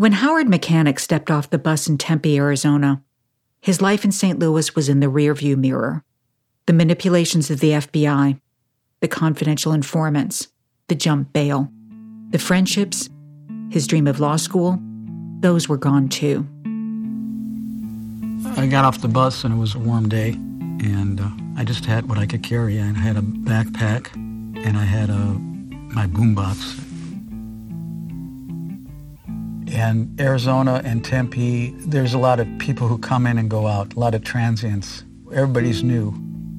[0.00, 3.02] When Howard Mechanic stepped off the bus in Tempe, Arizona,
[3.60, 4.38] his life in St.
[4.38, 6.02] Louis was in the rearview mirror.
[6.64, 8.40] The manipulations of the FBI,
[9.00, 10.48] the confidential informants,
[10.88, 11.70] the jump bail,
[12.30, 13.10] the friendships,
[13.68, 14.80] his dream of law school,
[15.40, 16.48] those were gone too.
[18.56, 21.28] I got off the bus and it was a warm day, and uh,
[21.58, 22.80] I just had what I could carry.
[22.80, 25.38] I had a backpack, and I had a
[25.92, 26.89] my boombox,
[29.72, 33.94] and Arizona and Tempe, there's a lot of people who come in and go out,
[33.94, 35.04] a lot of transients.
[35.32, 36.14] Everybody's new,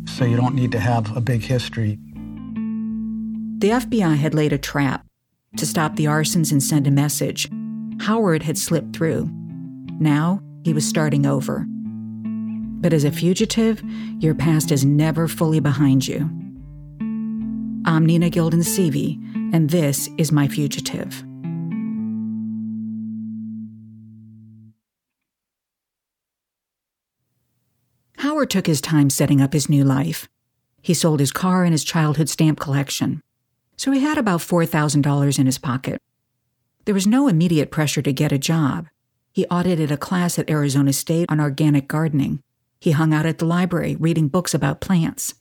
[0.06, 2.00] so you don't need to have a big history.
[3.59, 5.06] The FBI had laid a trap
[5.58, 7.50] to stop the arsons and send a message.
[8.00, 9.30] Howard had slipped through.
[10.00, 11.66] Now he was starting over.
[11.67, 13.84] But as a fugitive,
[14.20, 16.30] your past is never fully behind you.
[17.86, 18.64] I'm Nina Gilden
[19.54, 21.23] and this is My Fugitive.
[28.45, 30.28] Took his time setting up his new life.
[30.81, 33.22] He sold his car and his childhood stamp collection.
[33.78, 36.02] So he had about $4,000 in his pocket.
[36.86, 38.88] There was no immediate pressure to get a job.
[39.31, 42.42] He audited a class at Arizona State on organic gardening.
[42.80, 45.36] He hung out at the library reading books about plants.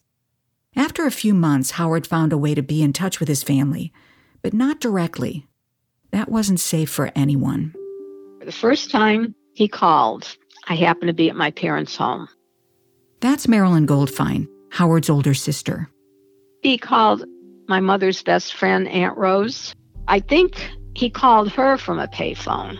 [0.75, 3.91] After a few months, Howard found a way to be in touch with his family,
[4.41, 5.47] but not directly.
[6.11, 7.73] That wasn't safe for anyone.
[8.45, 12.29] The first time he called, I happened to be at my parents' home.
[13.21, 15.87] That's Marilyn Goldfine, Howard's older sister.
[16.63, 17.23] He called
[17.67, 19.75] my mother's best friend, Aunt Rose.
[20.07, 22.77] I think he called her from a payphone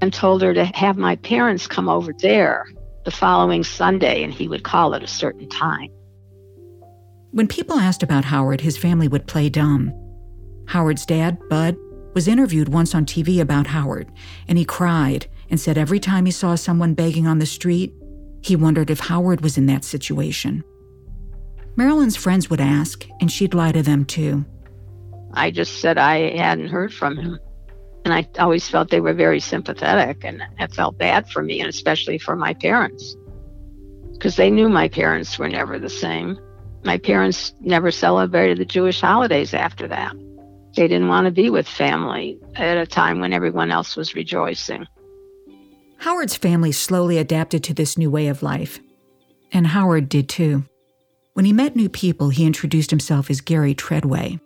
[0.00, 2.66] and told her to have my parents come over there
[3.04, 5.90] the following Sunday and he would call at a certain time.
[7.32, 9.92] When people asked about Howard, his family would play dumb.
[10.68, 11.76] Howard's dad, Bud,
[12.14, 14.10] was interviewed once on TV about Howard,
[14.48, 17.92] and he cried and said every time he saw someone begging on the street,
[18.42, 20.64] he wondered if Howard was in that situation.
[21.76, 24.44] Marilyn's friends would ask, and she'd lie to them too.
[25.32, 27.38] I just said I hadn't heard from him.
[28.04, 31.68] And I always felt they were very sympathetic, and I felt bad for me, and
[31.68, 33.16] especially for my parents.
[34.12, 36.38] Because they knew my parents were never the same.
[36.84, 40.14] My parents never celebrated the Jewish holidays after that.
[40.74, 44.86] They didn't want to be with family at a time when everyone else was rejoicing.
[46.02, 48.80] Howard's family slowly adapted to this new way of life.
[49.52, 50.64] And Howard did too.
[51.34, 54.40] When he met new people, he introduced himself as Gary Tredway,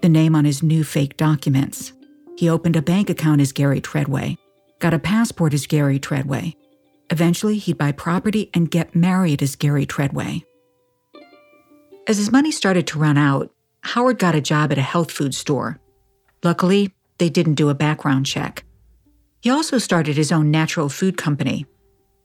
[0.00, 1.92] the name on his new fake documents.
[2.38, 4.38] He opened a bank account as Gary Tredway,
[4.78, 6.54] got a passport as Gary Tredway.
[7.10, 10.42] Eventually, he'd buy property and get married as Gary Tredway.
[12.08, 13.52] As his money started to run out,
[13.82, 15.78] Howard got a job at a health food store.
[16.42, 18.64] Luckily, they didn't do a background check.
[19.42, 21.66] He also started his own natural food company,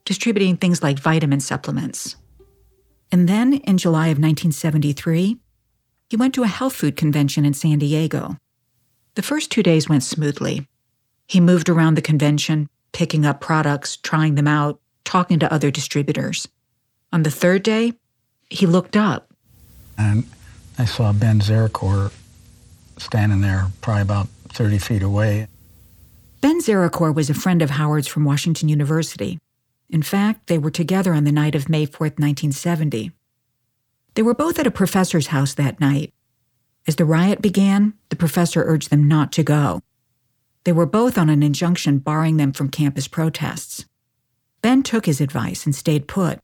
[0.06, 2.16] distributing things like vitamin supplements.
[3.12, 5.38] And then in July of 1973,
[6.12, 8.38] he went to a health food convention in San Diego.
[9.16, 10.68] The first two days went smoothly.
[11.28, 16.48] He moved around the convention, picking up products, trying them out, talking to other distributors.
[17.12, 17.94] On the third day,
[18.52, 19.34] he looked up.
[19.98, 20.30] And
[20.78, 22.12] I saw Ben Zaricor
[22.98, 25.48] standing there, probably about 30 feet away.
[26.40, 29.40] Ben Zaricor was a friend of Howard's from Washington University.
[29.90, 33.12] In fact, they were together on the night of May 4th, 1970.
[34.14, 36.14] They were both at a professor's house that night.
[36.88, 39.82] As the riot began, the professor urged them not to go.
[40.64, 43.86] They were both on an injunction barring them from campus protests.
[44.62, 46.40] Ben took his advice and stayed put.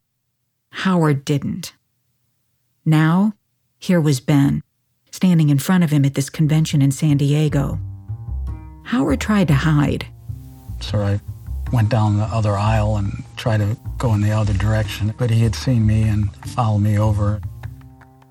[0.71, 1.73] Howard didn't.
[2.83, 3.33] Now,
[3.77, 4.63] here was Ben,
[5.11, 7.79] standing in front of him at this convention in San Diego.
[8.83, 10.05] Howard tried to hide.
[10.81, 11.19] So I
[11.71, 15.41] went down the other aisle and tried to go in the other direction, but he
[15.41, 17.41] had seen me and followed me over.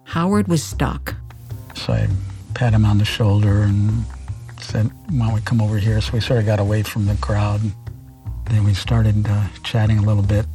[0.05, 1.15] Howard was stuck.
[1.75, 2.09] So I
[2.55, 4.05] pat him on the shoulder and
[4.61, 6.01] said, why don't we come over here?
[6.01, 7.61] So we sort of got away from the crowd.
[8.45, 10.47] Then we started uh, chatting a little bit.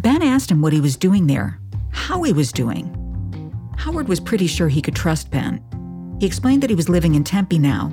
[0.00, 1.58] Ben asked him what he was doing there,
[1.90, 2.90] how he was doing.
[3.78, 5.62] Howard was pretty sure he could trust Ben.
[6.20, 7.92] He explained that he was living in Tempe now,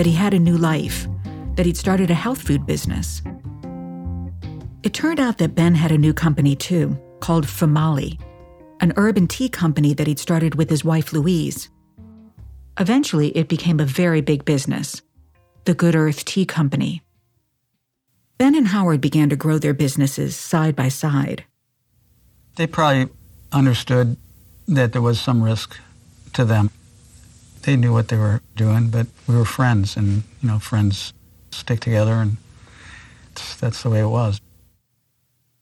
[0.00, 1.06] that he had a new life,
[1.56, 3.20] that he'd started a health food business.
[4.82, 8.18] It turned out that Ben had a new company too, called Famali,
[8.80, 11.68] an urban tea company that he'd started with his wife Louise.
[12.78, 15.02] Eventually, it became a very big business,
[15.66, 17.02] the Good Earth Tea Company.
[18.38, 21.44] Ben and Howard began to grow their businesses side by side.
[22.56, 23.12] They probably
[23.52, 24.16] understood
[24.66, 25.76] that there was some risk
[26.32, 26.70] to them.
[27.62, 31.12] They knew what they were doing, but we were friends, and you know, friends
[31.50, 32.36] stick together, and
[33.60, 34.40] that's the way it was.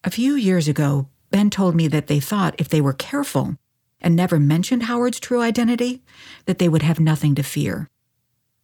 [0.05, 3.57] A few years ago, Ben told me that they thought if they were careful
[4.01, 6.03] and never mentioned Howard's true identity,
[6.47, 7.89] that they would have nothing to fear.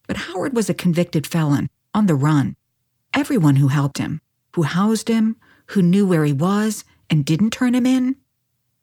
[0.06, 2.54] But Howard was a convicted felon, on the run.
[3.12, 4.20] Everyone who helped him,
[4.54, 5.37] who housed him,
[5.69, 8.16] who knew where he was and didn't turn him in,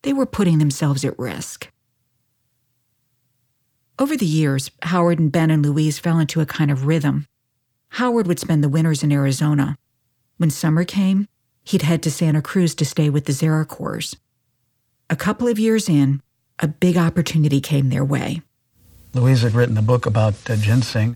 [0.01, 1.70] they were putting themselves at risk.
[4.01, 7.27] Over the years, Howard and Ben and Louise fell into a kind of rhythm.
[7.89, 9.77] Howard would spend the winters in Arizona.
[10.37, 11.27] When summer came,
[11.63, 14.15] he'd head to Santa Cruz to stay with the Zaricors.
[15.11, 16.23] A couple of years in,
[16.57, 18.41] a big opportunity came their way.
[19.13, 21.15] Louise had written a book about uh, ginseng.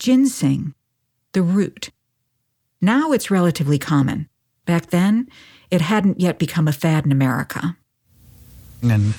[0.00, 0.74] Ginseng,
[1.30, 1.90] the root.
[2.80, 4.28] Now it's relatively common.
[4.66, 5.28] Back then,
[5.70, 7.76] it hadn't yet become a fad in America.
[8.82, 9.14] And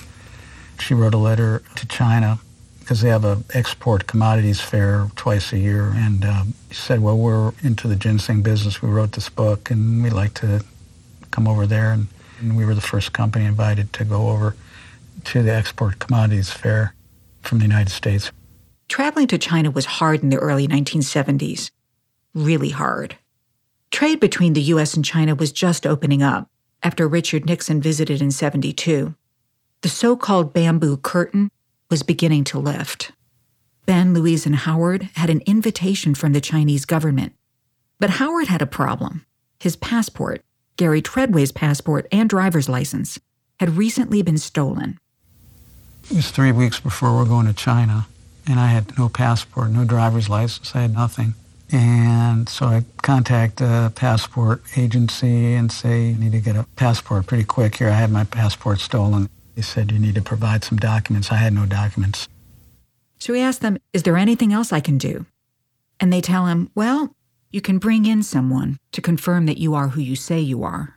[0.78, 2.38] she wrote a letter to China
[2.86, 5.90] because they have a export commodities fair twice a year.
[5.96, 8.80] And um, she said, well, we're into the ginseng business.
[8.80, 10.64] We wrote this book and we'd like to
[11.32, 11.90] come over there.
[11.90, 12.06] And,
[12.38, 14.54] and we were the first company invited to go over
[15.24, 16.94] to the export commodities fair
[17.42, 18.30] from the United States.
[18.88, 21.72] Traveling to China was hard in the early 1970s.
[22.34, 23.16] Really hard.
[23.90, 26.48] Trade between the US and China was just opening up
[26.84, 29.16] after Richard Nixon visited in 72.
[29.80, 31.50] The so called bamboo curtain
[31.90, 33.12] was beginning to lift.
[33.86, 37.32] Ben, Louise, and Howard had an invitation from the Chinese government.
[38.00, 39.24] But Howard had a problem.
[39.60, 40.42] His passport,
[40.76, 43.18] Gary Tredway's passport and driver's license,
[43.60, 44.98] had recently been stolen.
[46.10, 48.06] It was three weeks before we are going to China,
[48.46, 51.34] and I had no passport, no driver's license, I had nothing.
[51.72, 57.26] And so I contact a passport agency and say, I need to get a passport
[57.26, 57.88] pretty quick here.
[57.88, 59.28] I had my passport stolen.
[59.56, 61.32] They said, you need to provide some documents.
[61.32, 62.28] I had no documents.
[63.18, 65.26] So he asked them, Is there anything else I can do?
[65.98, 67.16] And they tell him, Well,
[67.50, 70.94] you can bring in someone to confirm that you are who you say you are.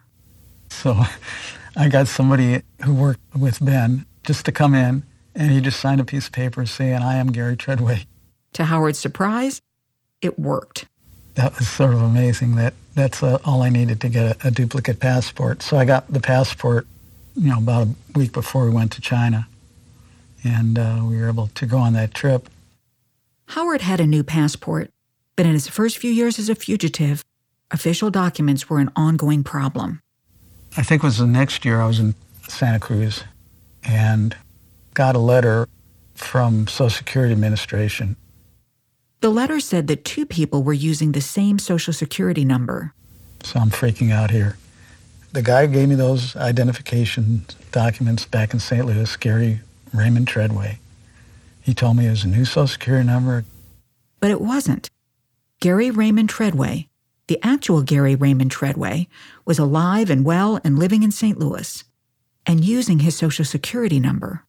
[0.69, 1.03] So
[1.75, 5.03] I got somebody who worked with Ben just to come in,
[5.33, 8.05] and he just signed a piece of paper saying, I am Gary Tredway.
[8.53, 9.61] To Howard's surprise,
[10.21, 10.85] it worked.
[11.35, 14.51] That was sort of amazing that that's uh, all I needed to get a, a
[14.51, 15.61] duplicate passport.
[15.61, 16.85] So I got the passport,
[17.39, 19.47] you know, about a week before we went to China.
[20.43, 22.49] And uh, we were able to go on that trip.
[23.47, 24.91] Howard had a new passport,
[25.35, 27.23] but in his first few years as a fugitive,
[27.71, 30.01] official documents were an ongoing problem.
[30.77, 32.13] I think it was the next year I was in
[32.47, 33.23] Santa Cruz
[33.83, 34.35] and
[34.93, 35.67] got a letter
[36.15, 38.15] from Social Security Administration
[39.21, 42.93] the letter said that two people were using the same Social Security number.
[43.43, 44.57] So I'm freaking out here.
[45.31, 48.85] The guy who gave me those identification documents back in St.
[48.85, 49.61] Louis, Gary
[49.93, 50.77] Raymond Tredway,
[51.61, 53.45] he told me it was a new Social Security number.
[54.19, 54.89] But it wasn't.
[55.59, 56.87] Gary Raymond Tredway,
[57.27, 59.05] the actual Gary Raymond Tredway,
[59.45, 61.37] was alive and well and living in St.
[61.37, 61.83] Louis
[62.47, 64.45] and using his Social Security number,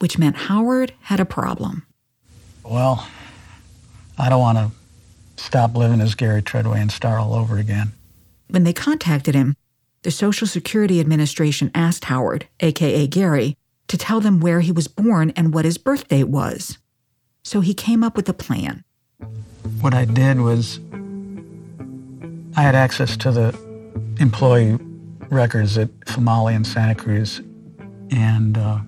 [0.00, 1.86] which meant Howard had a problem.
[2.64, 3.06] Well,
[4.18, 4.70] I don't want to
[5.40, 7.92] stop living as Gary Tredway and start all over again.
[8.48, 9.54] When they contacted him,
[10.02, 13.56] the Social Security Administration asked Howard, aka Gary,
[13.88, 16.78] to tell them where he was born and what his birth date was.
[17.42, 18.84] So he came up with a plan.
[19.80, 20.80] What I did was
[22.56, 23.58] I had access to the
[24.20, 24.78] employee
[25.30, 27.40] records at Famali in Santa Cruz,
[28.10, 28.80] and uh,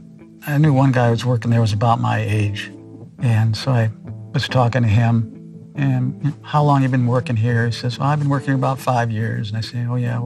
[0.47, 2.73] I knew one guy who was working there was about my age,
[3.19, 3.91] and so I
[4.33, 5.37] was talking to him
[5.81, 7.67] and how long you been working here?
[7.67, 9.49] He says, well, I've been working here about five years.
[9.49, 10.21] And I say, oh yeah,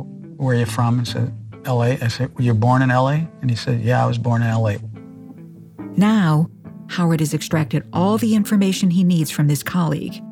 [0.45, 0.99] where are you from?
[0.99, 1.33] He said,
[1.65, 1.99] L.A.
[2.01, 3.27] I said, were you born in L.A.?
[3.41, 4.79] And he said, yeah, I was born in L.A.
[5.97, 6.51] Now,
[6.89, 10.23] Howard has extracted all the information he needs from this colleague.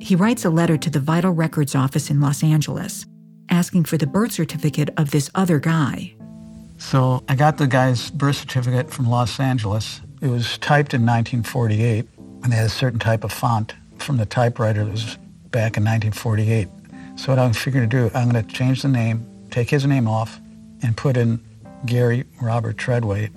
[0.00, 3.06] He writes a letter to the Vital Records Office in Los Angeles,
[3.48, 6.14] asking for the birth certificate of this other guy.
[6.76, 10.00] So I got the guy's birth certificate from Los Angeles.
[10.20, 12.06] It was typed in 1948
[12.42, 15.16] and they had a certain type of font from the typewriter that was
[15.50, 16.68] back in 1948.
[17.16, 20.08] So what I'm figuring to do, I'm going to change the name, take his name
[20.08, 20.40] off,
[20.82, 21.40] and put in
[21.86, 23.30] Gary Robert Tredway.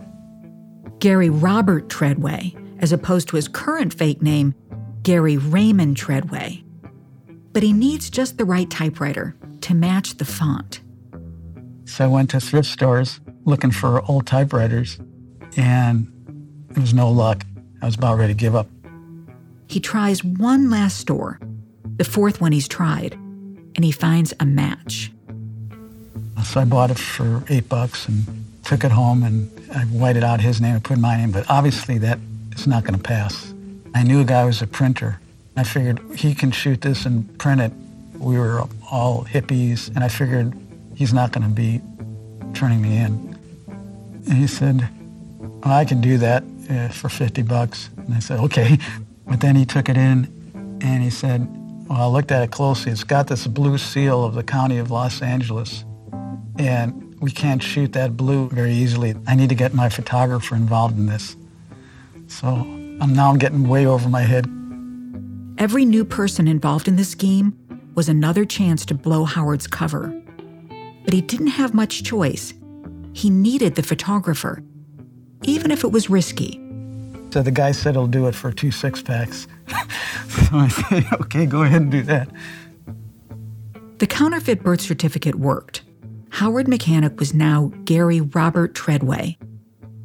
[0.99, 4.55] Gary Robert Tredway, as opposed to his current fake name,
[5.03, 6.63] Gary Raymond Tredway.
[7.53, 10.81] But he needs just the right typewriter to match the font.
[11.85, 14.99] So I went to thrift stores looking for old typewriters,
[15.55, 16.11] and
[16.69, 17.45] there was no luck.
[17.81, 18.67] I was about ready to give up.
[19.67, 21.39] He tries one last store,
[21.97, 25.11] the fourth one he's tried, and he finds a match.
[26.43, 30.41] So I bought it for eight bucks and took it home and I whited out
[30.41, 32.19] his name and put my name, but obviously that
[32.55, 33.53] is not going to pass.
[33.93, 35.19] I knew a guy who was a printer.
[35.55, 37.71] I figured he can shoot this and print it.
[38.17, 40.53] We were all hippies, and I figured
[40.95, 41.81] he's not going to be
[42.53, 43.37] turning me in.
[44.27, 44.87] And he said,
[45.39, 47.89] well, I can do that uh, for 50 bucks.
[47.97, 48.77] And I said, okay.
[49.27, 51.47] But then he took it in and he said,
[51.89, 52.91] well, I looked at it closely.
[52.91, 55.83] It's got this blue seal of the county of Los Angeles.
[56.57, 59.15] And we can't shoot that blue very easily.
[59.27, 61.35] I need to get my photographer involved in this.
[62.27, 64.45] So I'm now I'm getting way over my head.
[65.57, 67.57] Every new person involved in the scheme
[67.95, 70.13] was another chance to blow Howard's cover.
[71.03, 72.53] But he didn't have much choice.
[73.13, 74.61] He needed the photographer,
[75.43, 76.59] even if it was risky.
[77.31, 79.47] So the guy said he'll do it for two six packs.
[80.27, 82.29] so I said, okay, go ahead and do that.
[83.97, 85.83] The counterfeit birth certificate worked.
[86.35, 89.37] Howard Mechanic was now Gary Robert Tredway,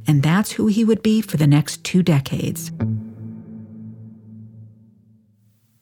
[0.06, 2.70] and that's who he would be for the next two decades.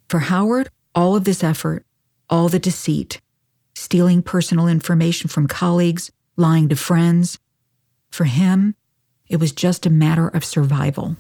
[0.09, 1.85] For Howard, all of this effort,
[2.31, 3.21] all the deceit,
[3.75, 7.39] stealing personal information from colleagues, lying to friends,
[8.09, 8.75] for him,
[9.29, 11.19] it was just a matter of survival.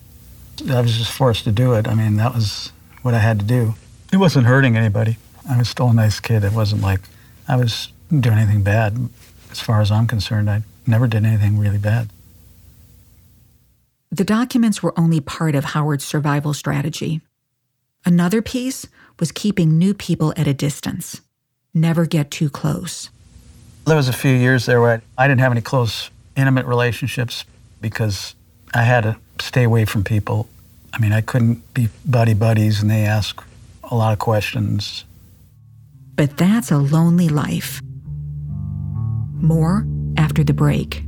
[0.70, 1.86] I was just forced to do it.
[1.86, 3.74] I mean, that was what I had to do.
[4.10, 5.18] It wasn't hurting anybody.
[5.46, 6.44] I was still a nice kid.
[6.44, 7.02] It wasn't like
[7.46, 9.08] I was doing anything bad.
[9.50, 12.08] As far as I'm concerned, I never did anything really bad.
[14.10, 17.20] The documents were only part of Howard's survival strategy.
[18.04, 18.86] Another piece
[19.20, 21.20] was keeping new people at a distance.
[21.74, 23.10] Never get too close.
[23.86, 27.44] There was a few years there where I didn't have any close, intimate relationships
[27.80, 28.34] because
[28.74, 30.48] I had to stay away from people.
[30.92, 33.42] I mean, I couldn't be buddy buddies and they ask
[33.84, 35.04] a lot of questions.
[36.16, 37.80] But that's a lonely life.
[39.40, 41.07] More after the break.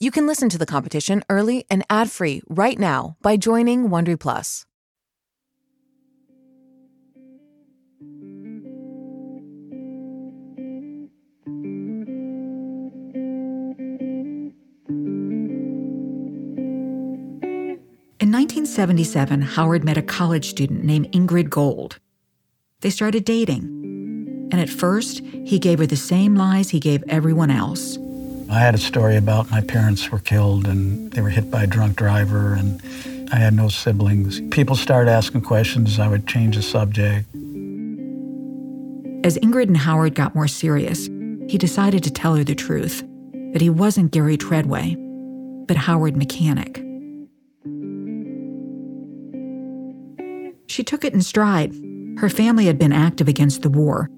[0.00, 4.64] You can listen to The Competition early and ad-free right now by joining Wondery Plus.
[18.20, 21.98] In 1977, Howard met a college student named Ingrid Gold.
[22.82, 23.64] They started dating.
[24.52, 27.98] And at first, he gave her the same lies he gave everyone else.
[28.50, 31.66] I had a story about my parents were killed and they were hit by a
[31.66, 32.80] drunk driver, and
[33.30, 34.40] I had no siblings.
[34.50, 35.98] People started asking questions.
[35.98, 37.26] I would change the subject.
[39.24, 41.06] As Ingrid and Howard got more serious,
[41.48, 43.04] he decided to tell her the truth
[43.52, 44.96] that he wasn't Gary Tredway,
[45.66, 46.82] but Howard Mechanic.
[50.68, 51.74] She took it in stride.
[52.18, 54.08] Her family had been active against the war.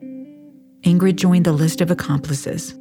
[0.83, 2.79] Ingrid joined the list of accomplices,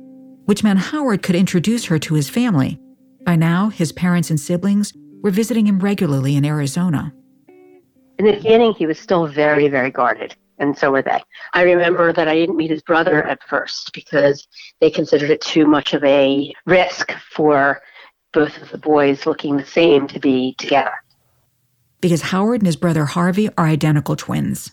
[0.49, 2.79] which meant Howard could introduce her to his family.
[3.23, 4.91] By now, his parents and siblings
[5.21, 7.13] were visiting him regularly in Arizona.
[8.17, 11.21] In the beginning, he was still very, very guarded, and so were they.
[11.53, 14.47] I remember that I didn't meet his brother at first because
[14.81, 17.79] they considered it too much of a risk for
[18.33, 20.93] both of the boys looking the same to be together.
[22.01, 24.71] Because Howard and his brother Harvey are identical twins.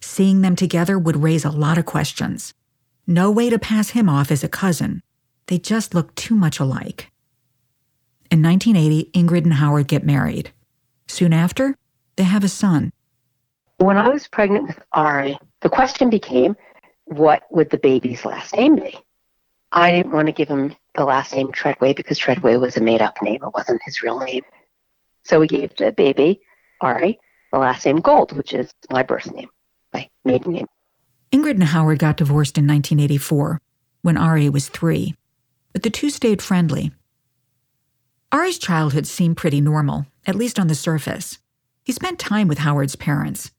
[0.00, 2.54] Seeing them together would raise a lot of questions.
[3.06, 5.02] No way to pass him off as a cousin.
[5.50, 7.10] They just look too much alike.
[8.30, 10.52] In 1980, Ingrid and Howard get married.
[11.08, 11.74] Soon after,
[12.14, 12.92] they have a son.
[13.78, 16.56] When I was pregnant with Ari, the question became,
[17.06, 18.96] what would the baby's last name be?
[19.72, 23.02] I didn't want to give him the last name Tredway because Tredway was a made
[23.02, 23.42] up name.
[23.42, 24.44] It wasn't his real name.
[25.24, 26.42] So we gave the baby,
[26.80, 27.18] Ari,
[27.52, 29.48] the last name Gold, which is my birth name,
[29.92, 30.66] my maiden name.
[31.32, 33.60] Ingrid and Howard got divorced in 1984
[34.02, 35.16] when Ari was three,
[35.72, 36.92] but the two stayed friendly.
[38.32, 41.38] Ari's childhood seemed pretty normal, at least on the surface.
[41.84, 43.50] He spent time with Howard's parents,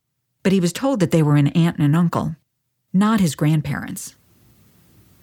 [0.44, 2.36] but he was told that they were an aunt and an uncle,
[2.94, 4.16] not his grandparents.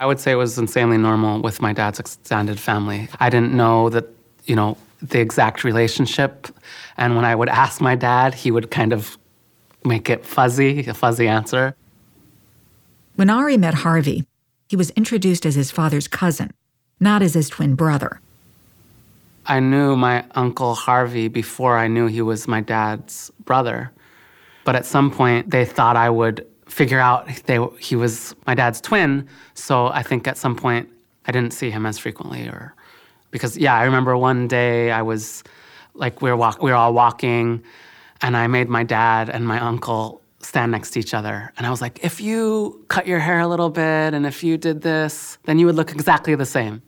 [0.00, 3.08] I would say it was insanely normal with my dad's extended family.
[3.18, 4.06] I didn't know that,
[4.44, 6.48] you know, the exact relationship.
[6.96, 9.18] And when I would ask my dad, he would kind of
[9.84, 11.74] make it fuzzy, a fuzzy answer.
[13.16, 14.24] When Ari met Harvey,
[14.68, 16.52] he was introduced as his father's cousin,
[17.00, 18.20] not as his twin brother.
[19.46, 23.90] I knew my uncle Harvey before I knew he was my dad's brother.
[24.64, 28.80] But at some point, they thought I would figure out they, he was my dad's
[28.82, 29.26] twin.
[29.54, 30.90] So I think at some point
[31.24, 32.74] I didn't see him as frequently, or
[33.30, 35.42] because yeah, I remember one day I was
[35.94, 37.62] like we were walk, we were all walking,
[38.20, 41.70] and I made my dad and my uncle stand next to each other, and I
[41.70, 45.38] was like, if you cut your hair a little bit and if you did this,
[45.44, 46.82] then you would look exactly the same.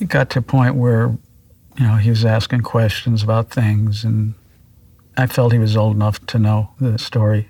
[0.00, 1.16] It got to a point where,
[1.76, 4.34] you know, he was asking questions about things, and
[5.16, 7.48] I felt he was old enough to know the story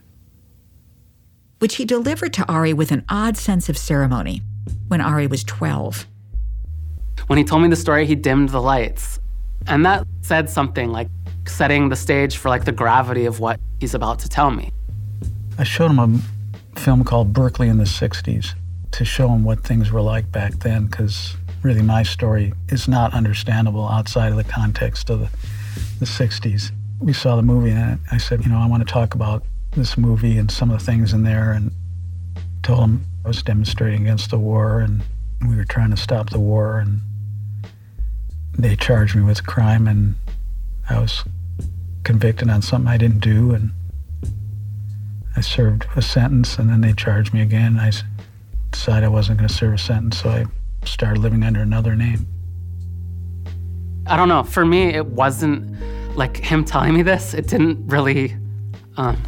[1.58, 4.42] which he delivered to Ari with an odd sense of ceremony
[4.88, 6.06] when Ari was 12.
[7.26, 9.18] When he told me the story, he dimmed the lights.
[9.66, 11.08] And that said something like
[11.46, 14.70] setting the stage for like the gravity of what he's about to tell me.
[15.58, 18.54] I showed him a film called Berkeley in the 60s
[18.92, 21.36] to show him what things were like back then because
[21.68, 25.28] really my story is not understandable outside of the context of the,
[25.98, 26.70] the 60s.
[26.98, 29.98] We saw the movie and I said, you know, I want to talk about this
[29.98, 31.70] movie and some of the things in there and
[32.62, 35.02] told them I was demonstrating against the war and
[35.46, 37.02] we were trying to stop the war and
[38.58, 40.14] they charged me with crime and
[40.88, 41.22] I was
[42.02, 43.72] convicted on something I didn't do and
[45.36, 47.78] I served a sentence and then they charged me again.
[47.78, 47.92] I
[48.70, 50.46] decided I wasn't going to serve a sentence, so I
[50.84, 52.26] started living under another name.
[54.06, 54.42] I don't know.
[54.42, 55.76] For me, it wasn't
[56.16, 57.34] like him telling me this.
[57.34, 58.34] It didn't really.
[58.96, 59.22] Um,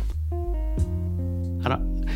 [1.65, 2.09] I don't.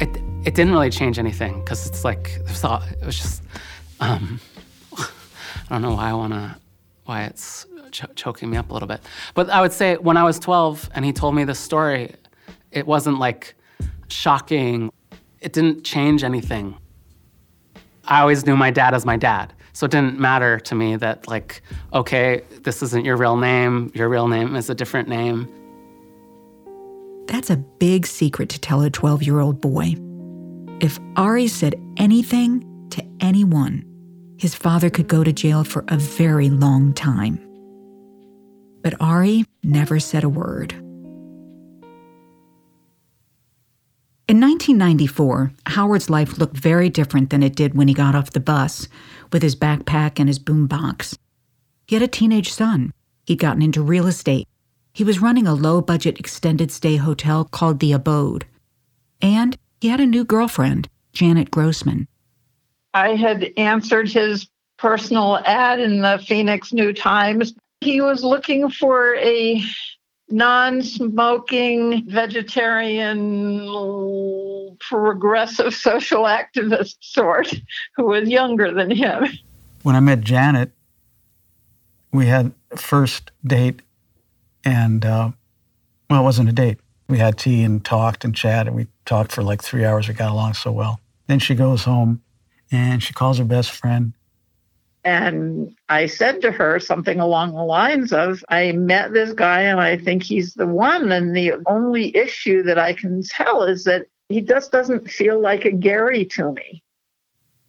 [0.00, 0.08] It
[0.46, 3.42] it didn't really change anything because it's like it was, all, it was just.
[4.00, 4.40] Um,
[4.98, 5.06] I
[5.68, 6.56] don't know why I want to,
[7.04, 9.00] why it's ch- choking me up a little bit.
[9.34, 12.14] But I would say when I was 12 and he told me this story,
[12.72, 13.54] it wasn't like
[14.08, 14.90] shocking.
[15.40, 16.76] It didn't change anything.
[18.04, 19.52] I always knew my dad as my dad.
[19.72, 24.08] So it didn't matter to me that, like, okay, this isn't your real name, your
[24.08, 25.48] real name is a different name.
[27.26, 29.94] That's a big secret to tell a 12 year old boy.
[30.80, 33.84] If Ari said anything to anyone,
[34.36, 37.38] his father could go to jail for a very long time.
[38.82, 40.74] But Ari never said a word.
[44.30, 48.38] In 1994, Howard's life looked very different than it did when he got off the
[48.38, 48.86] bus
[49.32, 51.18] with his backpack and his boombox.
[51.88, 52.92] He had a teenage son.
[53.26, 54.46] He'd gotten into real estate
[54.92, 58.44] he was running a low budget extended stay hotel called The Abode.
[59.22, 62.06] And he had a new girlfriend, Janet Grossman.
[62.92, 67.54] I had answered his personal ad in the Phoenix New Times.
[67.80, 69.62] He was looking for a
[70.30, 73.66] non smoking, vegetarian,
[74.80, 77.52] progressive social activist sort
[77.96, 79.26] who was younger than him.
[79.82, 80.72] When I met Janet,
[82.12, 83.82] we had first date
[84.64, 85.30] and, uh,
[86.08, 86.78] well, it wasn't a date.
[87.08, 88.74] We had tea and talked and chatted.
[88.74, 90.06] We talked for like three hours.
[90.06, 91.00] We got along so well.
[91.26, 92.22] Then she goes home
[92.70, 94.12] and she calls her best friend.
[95.04, 99.80] And I said to her something along the lines of, I met this guy and
[99.80, 101.10] I think he's the one.
[101.10, 105.64] And the only issue that I can tell is that he just doesn't feel like
[105.64, 106.82] a Gary to me.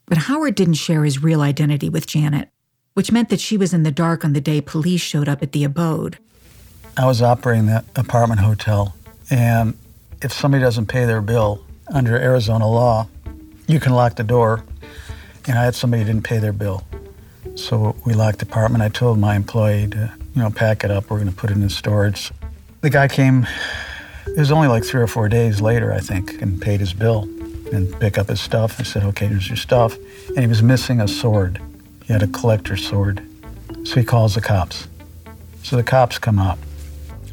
[0.08, 2.50] But Howard didn't share his real identity with Janet.
[2.94, 5.52] which meant that she was in the dark on the day police showed up at
[5.52, 6.18] the abode.
[6.98, 8.96] I was operating that apartment hotel,
[9.30, 9.78] and
[10.22, 11.64] if somebody doesn't pay their bill
[11.94, 13.08] under Arizona law,
[13.68, 14.64] you can lock the door.
[15.48, 16.86] And I had somebody who didn't pay their bill.
[17.56, 18.84] So we locked the apartment.
[18.84, 21.10] I told my employee to, you know, pack it up.
[21.10, 22.32] We're going to put it in storage.
[22.82, 23.48] The guy came,
[24.28, 27.24] it was only like three or four days later, I think, and paid his bill
[27.72, 28.80] and pick up his stuff.
[28.80, 29.96] I said, okay, here's your stuff.
[30.30, 31.62] And he was missing a sword.
[32.06, 33.26] He had a collector's sword.
[33.84, 34.88] So he calls the cops.
[35.64, 36.58] So the cops come out.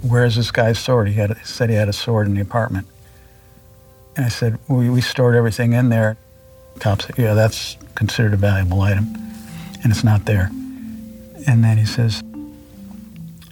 [0.02, 1.08] Where's this guy's sword?
[1.08, 2.86] He had said he had a sword in the apartment.
[4.16, 6.16] And I said, we, we stored everything in there.
[6.80, 9.27] Cops yeah, that's considered a valuable item.
[9.88, 10.50] And it's not there.
[11.46, 12.22] And then he says,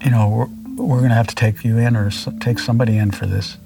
[0.04, 3.10] you know, we're, we're going to have to take you in or take somebody in
[3.10, 3.56] for this.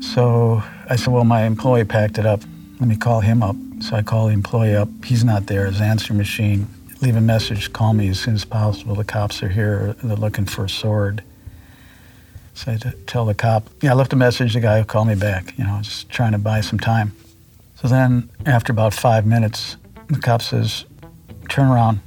[0.00, 2.40] So I said, well, my employee packed it up.
[2.78, 3.56] Let me call him up.
[3.80, 4.90] So I call the employee up.
[5.04, 5.66] He's not there.
[5.66, 6.68] His answer machine.
[7.00, 7.72] Leave a message.
[7.72, 8.94] Call me as soon as possible.
[8.94, 9.96] The cops are here.
[10.04, 11.24] They're looking for a sword.
[12.54, 14.54] So I tell the cop, yeah, I left a message.
[14.54, 15.58] The guy will call me back.
[15.58, 17.10] You know, just trying to buy some time.
[17.74, 19.76] So then, after about five minutes,
[20.08, 20.84] the cop says,
[21.48, 22.00] turn around.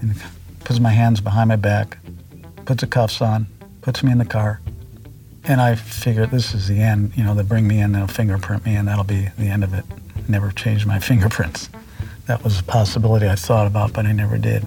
[0.00, 0.20] And
[0.64, 1.98] puts my hands behind my back,
[2.64, 3.46] puts the cuffs on,
[3.82, 4.60] puts me in the car.
[5.44, 7.12] And I figured this is the end.
[7.16, 9.74] You know, they'll bring me in, they'll fingerprint me, and that'll be the end of
[9.74, 9.84] it.
[10.28, 11.68] Never changed my fingerprints.
[12.26, 14.64] That was a possibility I thought about, but I never did.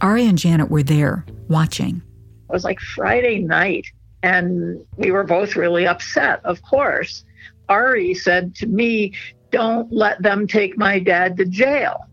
[0.00, 2.00] Ari and Janet were there, watching.
[2.48, 3.86] It was like Friday night,
[4.22, 7.24] and we were both really upset, of course.
[7.68, 9.12] Ari said to me,
[9.50, 12.06] Don't let them take my dad to jail.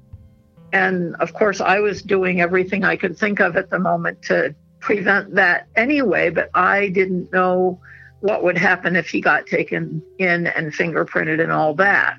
[0.75, 4.53] And of course, I was doing everything I could think of at the moment to
[4.81, 7.79] prevent that anyway, but I didn't know
[8.19, 12.17] what would happen if he got taken in and fingerprinted and all that.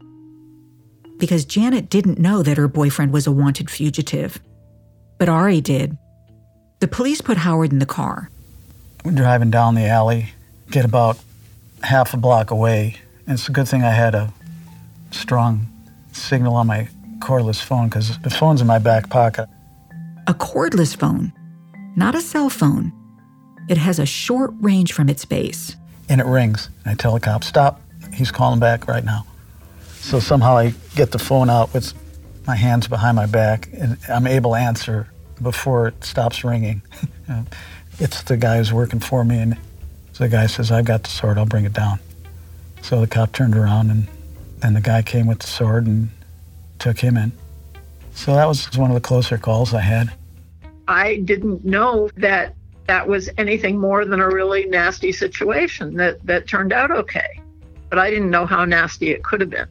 [1.19, 4.41] Because Janet didn't know that her boyfriend was a wanted fugitive.
[5.19, 5.99] But Ari did.
[6.81, 8.31] The police put Howard in the car.
[9.05, 10.31] We're driving down the alley,
[10.71, 11.19] get about
[11.83, 12.97] half a block away.
[13.27, 14.33] And it's a good thing I had a
[15.11, 15.67] strong
[16.13, 19.49] signal on my cordless phone because the phone's in my back pocket.
[20.27, 21.33] A cordless phone,
[21.97, 22.93] not a cell phone.
[23.69, 25.77] It has a short range from its base.
[26.09, 26.71] And it rings.
[26.85, 27.81] I tell the cop, stop.
[28.15, 29.27] He's calling back right now.
[29.97, 31.93] So somehow I get the phone out with
[32.47, 35.09] my hands behind my back and I'm able to answer
[35.43, 36.83] before it stops ringing.
[37.99, 39.57] it's the guy who's working for me, and
[40.13, 41.99] so the guy says, I've got the sword, I'll bring it down.
[42.83, 44.07] So the cop turned around, and
[44.59, 46.11] then the guy came with the sword and
[46.79, 47.33] took him in.
[48.15, 50.13] So that was one of the closer calls I had.
[50.89, 52.55] I didn't know that
[52.87, 57.41] that was anything more than a really nasty situation that, that turned out okay.
[57.91, 59.69] But I didn't know how nasty it could have been.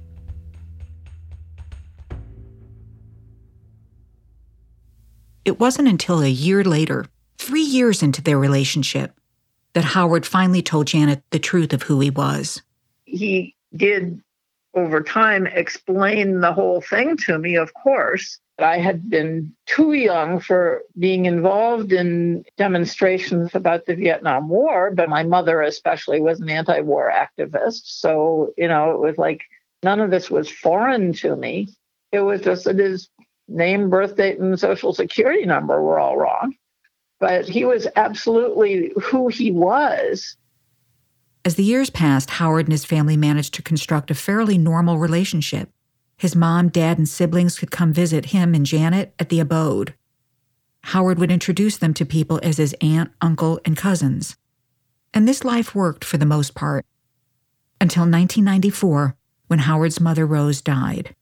[5.46, 7.06] It wasn't until a year later,
[7.38, 9.14] three years into their relationship,
[9.74, 12.62] that Howard finally told Janet the truth of who he was.
[13.06, 14.22] He did,
[14.76, 18.40] over time, explain the whole thing to me, of course.
[18.60, 25.10] I had been too young for being involved in demonstrations about the Vietnam War, but
[25.10, 27.82] my mother, especially, was an anti war activist.
[27.86, 29.44] So, you know, it was like
[29.84, 31.70] none of this was foreign to me.
[32.12, 33.10] It was just that his
[33.48, 36.56] name, birth date, and social security number were all wrong.
[37.20, 40.38] But he was absolutely who he was.
[41.46, 45.70] As the years passed, Howard and his family managed to construct a fairly normal relationship.
[46.18, 49.94] His mom, dad, and siblings could come visit him and Janet at the abode.
[50.86, 54.38] Howard would introduce them to people as his aunt, uncle, and cousins.
[55.14, 56.84] And this life worked for the most part.
[57.80, 61.16] Until 1994, when Howard's mother Rose died.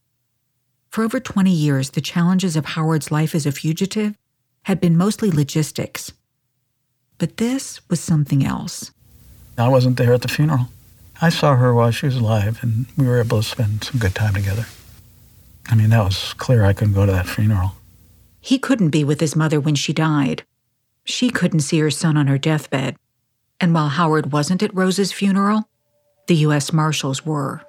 [0.88, 4.16] For over 20 years, the challenges of Howard's life as a fugitive
[4.62, 6.14] had been mostly logistics.
[7.18, 8.93] But this was something else.
[9.56, 10.68] I wasn't there at the funeral.
[11.20, 14.14] I saw her while she was alive, and we were able to spend some good
[14.14, 14.66] time together.
[15.68, 17.72] I mean, that was clear I couldn't go to that funeral.
[18.40, 20.42] He couldn't be with his mother when she died.
[21.04, 22.96] She couldn't see her son on her deathbed.
[23.60, 25.68] And while Howard wasn't at Rose's funeral,
[26.26, 26.72] the U.S.
[26.72, 27.62] Marshals were.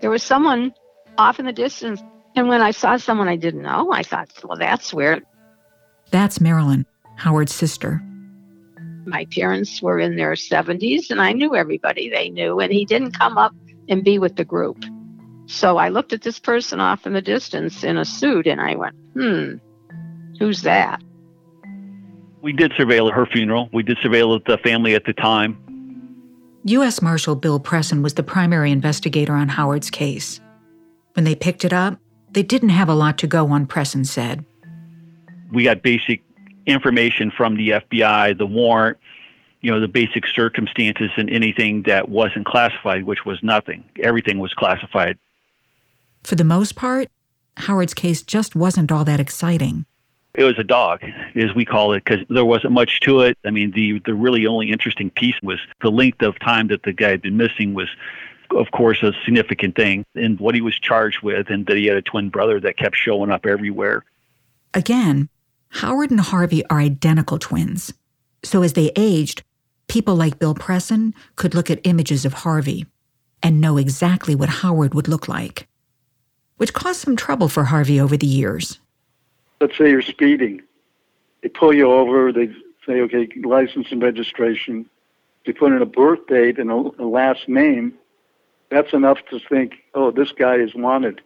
[0.00, 0.72] There was someone
[1.18, 2.02] off in the distance.
[2.34, 5.24] And when I saw someone I didn't know, I thought, well, that's weird.
[6.10, 8.02] That's Marilyn, Howard's sister.
[9.08, 13.12] My parents were in their 70s, and I knew everybody they knew, and he didn't
[13.12, 13.54] come up
[13.88, 14.84] and be with the group.
[15.46, 18.74] So I looked at this person off in the distance in a suit, and I
[18.76, 19.54] went, hmm,
[20.38, 21.02] who's that?
[22.42, 23.70] We did surveil her funeral.
[23.72, 25.56] We did surveil the family at the time.
[26.64, 27.00] U.S.
[27.00, 30.38] Marshal Bill Presson was the primary investigator on Howard's case.
[31.14, 31.98] When they picked it up,
[32.30, 34.44] They didn't have a lot to go on, Presson said.
[35.50, 36.22] We got basic
[36.68, 38.98] information from the FBI, the warrant,
[39.60, 43.84] you know, the basic circumstances and anything that wasn't classified, which was nothing.
[44.00, 45.18] Everything was classified.
[46.22, 47.08] For the most part,
[47.56, 49.86] Howard's case just wasn't all that exciting.
[50.34, 51.02] It was a dog,
[51.34, 53.36] as we call it, because there wasn't much to it.
[53.44, 56.92] I mean, the the really only interesting piece was the length of time that the
[56.92, 57.88] guy had been missing was,
[58.52, 61.96] of course, a significant thing, and what he was charged with, and that he had
[61.96, 64.04] a twin brother that kept showing up everywhere.
[64.74, 65.28] Again,
[65.70, 67.92] Howard and Harvey are identical twins.
[68.42, 69.42] So as they aged,
[69.88, 72.86] people like Bill Presson could look at images of Harvey
[73.42, 75.68] and know exactly what Howard would look like,
[76.56, 78.78] which caused some trouble for Harvey over the years.
[79.60, 80.62] Let's say you're speeding.
[81.42, 82.48] They pull you over, they
[82.86, 84.88] say, okay, license and registration.
[85.46, 87.94] They put in a birth date and a, last name.
[88.70, 91.20] That's enough to think, oh, this guy is wanted.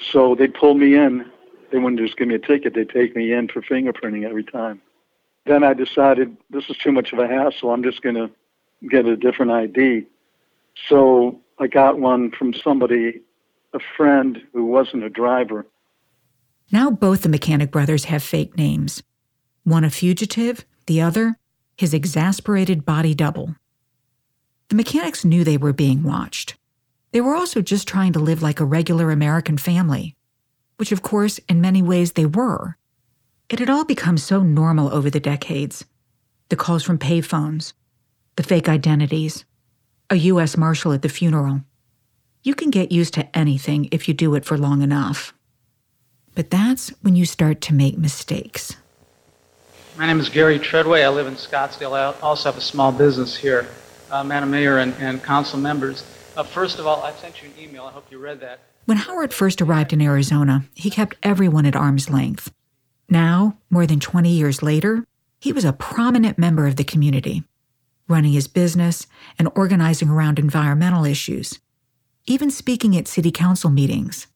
[0.00, 1.30] So they pull me in.
[1.70, 4.80] They wouldn't just give me a ticket, They'd take me in for fingerprinting every time.
[5.46, 7.70] Then I decided this is too much of a hassle.
[7.70, 8.30] I'm just going to
[8.88, 10.06] get a different ID.
[10.88, 13.20] So I got one from somebody,
[13.74, 15.66] a friend who wasn't a driver.
[16.70, 19.02] Now both the mechanic brothers have fake names.
[19.64, 21.38] One a fugitive, the other,
[21.76, 23.56] his exasperated body double.
[24.68, 26.56] The mechanics knew they were being watched.
[27.12, 30.14] They were also just trying to live like a regular American family,
[30.78, 32.76] which of course, in many ways, they were.
[33.50, 35.84] It had all become so normal over the decades
[36.48, 37.74] the calls from payphones,
[38.36, 39.44] the fake identities,
[40.08, 40.56] a U.S.
[40.56, 41.60] Marshal at the funeral.
[42.42, 45.34] You can get used to anything if you do it for long enough.
[46.34, 48.76] But that's when you start to make mistakes.
[49.98, 51.04] My name is Gary Tredway.
[51.04, 51.92] I live in Scottsdale.
[51.92, 53.68] I also have a small business here.
[54.10, 56.02] Uh, Madam Mayor and, and council members,
[56.36, 57.84] uh, first of all, I sent you an email.
[57.84, 58.60] I hope you read that.
[58.88, 62.50] When Howard first arrived in Arizona, he kept everyone at arm's length.
[63.10, 65.04] Now, more than 20 years later,
[65.38, 67.44] he was a prominent member of the community,
[68.08, 69.06] running his business
[69.38, 71.58] and organizing around environmental issues,
[72.24, 74.26] even speaking at city council meetings,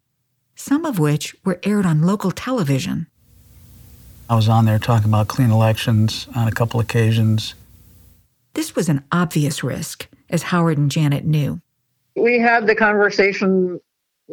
[0.54, 3.06] some of which were aired on local television.
[4.28, 7.54] I was on there talking about clean elections on a couple occasions.
[8.52, 11.62] This was an obvious risk, as Howard and Janet knew.
[12.14, 13.80] We had the conversation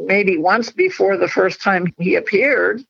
[0.06, 2.82] maybe once before the first time he appeared,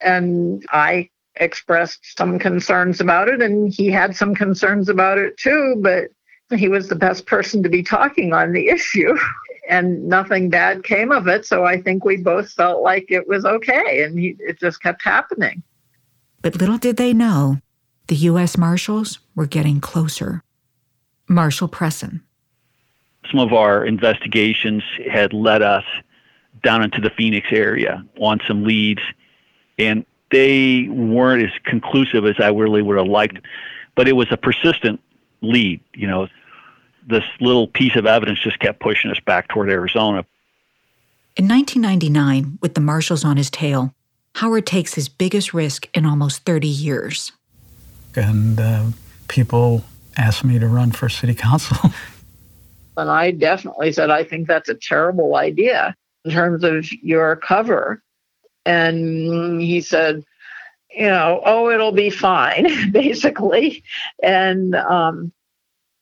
[0.00, 5.76] and I expressed some concerns about it, and he had some concerns about it too,
[5.80, 6.08] but
[6.56, 9.16] he was the best person to be talking on the issue.
[9.68, 11.44] And nothing bad came of it.
[11.44, 14.02] So I think we both felt like it was okay.
[14.02, 15.62] And he, it just kept happening.
[16.40, 17.60] But little did they know,
[18.06, 18.56] the U.S.
[18.56, 20.42] Marshals were getting closer.
[21.28, 22.22] Marshal Presson.
[23.30, 25.84] Some of our investigations had led us
[26.62, 29.02] down into the Phoenix area on some leads,
[29.78, 33.38] and they weren't as conclusive as I really would have liked.
[33.94, 35.00] But it was a persistent
[35.40, 35.80] lead.
[35.94, 36.28] You know,
[37.06, 40.24] this little piece of evidence just kept pushing us back toward Arizona.
[41.36, 43.94] In 1999, with the marshals on his tail,
[44.36, 47.32] Howard takes his biggest risk in almost 30 years.
[48.14, 48.84] And uh,
[49.28, 49.84] people
[50.16, 51.90] asked me to run for city council.
[52.96, 55.94] and I definitely said, I think that's a terrible idea
[56.24, 58.02] in terms of your cover.
[58.64, 60.24] And he said,
[60.90, 63.82] you know, oh, it'll be fine, basically.
[64.22, 65.32] And um,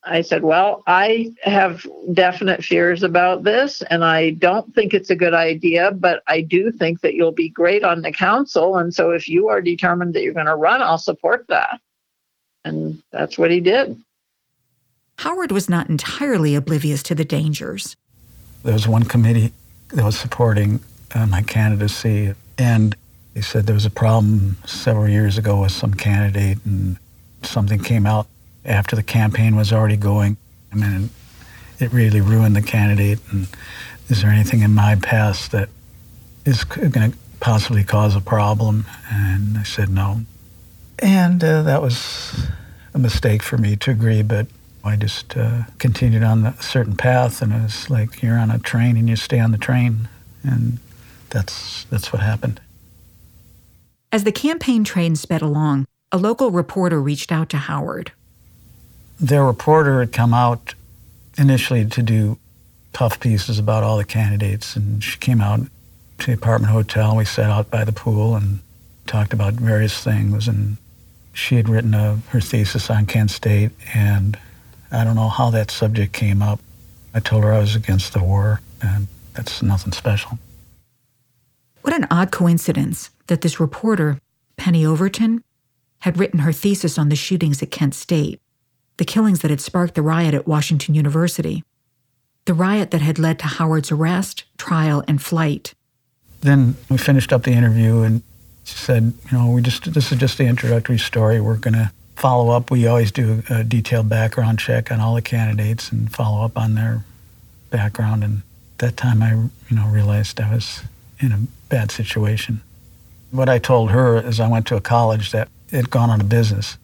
[0.07, 5.16] I said, Well, I have definite fears about this, and I don't think it's a
[5.16, 8.76] good idea, but I do think that you'll be great on the council.
[8.76, 11.81] And so if you are determined that you're going to run, I'll support that.
[12.64, 14.00] And that's what he did.
[15.18, 17.96] Howard was not entirely oblivious to the dangers.
[18.62, 19.52] There was one committee
[19.90, 20.81] that was supporting
[21.14, 22.94] uh, my candidacy, and
[23.35, 26.96] he said there was a problem several years ago with some candidate, and
[27.42, 28.27] something came out
[28.64, 30.37] after the campaign was already going.
[30.72, 31.11] I mean,
[31.79, 33.18] it really ruined the candidate.
[33.31, 33.46] And
[34.09, 35.68] is there anything in my past that
[36.44, 38.87] is going to possibly cause a problem?
[39.11, 40.22] And I said no.
[40.99, 42.46] And uh, that was
[42.94, 44.46] a mistake for me to agree, but
[44.87, 48.59] I just uh, continued on a certain path, and it was like you're on a
[48.59, 50.09] train and you stay on the train,
[50.42, 50.79] and
[51.31, 52.61] that's that's what happened.
[54.12, 58.12] As the campaign train sped along, a local reporter reached out to Howard
[59.18, 60.75] their reporter had come out
[61.38, 62.38] initially to do
[62.92, 65.61] tough pieces about all the candidates, and she came out
[66.18, 67.16] to the apartment hotel.
[67.16, 68.61] We sat out by the pool and
[69.07, 70.49] talked about various things.
[70.49, 70.79] And
[71.33, 74.38] she had written a, her thesis on Kent State, and
[74.90, 76.61] I don't know how that subject came up.
[77.14, 80.38] I told her I was against the war, and that's nothing special.
[81.83, 84.18] What an odd coincidence that this reporter,
[84.57, 85.42] Penny Overton,
[86.01, 88.40] had written her thesis on the shootings at Kent State,
[88.96, 91.64] the killings that had sparked the riot at Washington University,
[92.44, 95.75] the riot that had led to Howard's arrest, trial, and flight.
[96.40, 98.22] Then we finished up the interview and
[98.64, 101.40] she said, you know, we just this is just the introductory story.
[101.40, 102.70] We're going to follow up.
[102.70, 106.74] We always do a detailed background check on all the candidates and follow up on
[106.74, 107.05] their
[107.70, 108.24] background.
[108.24, 108.42] And
[108.79, 110.81] that time I, you know, realized I was
[111.20, 112.62] in a bad situation.
[113.31, 116.29] What I told her is I went to a college that had gone out of
[116.29, 116.79] business,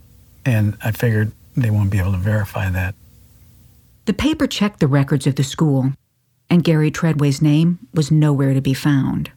[0.44, 2.94] and I figured they won't be able to verify that.
[4.04, 5.92] The paper checked the records of the school,
[6.50, 9.30] and Gary Tredway's name was nowhere to be found.